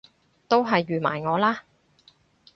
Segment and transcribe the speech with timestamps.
[0.47, 1.63] 都係預埋我啦！